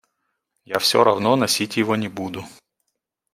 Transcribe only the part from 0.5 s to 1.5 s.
Я все равно